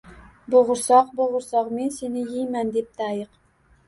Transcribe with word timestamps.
—Bo’g’risoq, 0.53 1.11
bo’g’irsoq 1.19 1.69
men 1.79 1.91
seni 1.97 2.23
yeyman,— 2.31 2.73
debdi 2.79 3.07
ayiq 3.09 3.29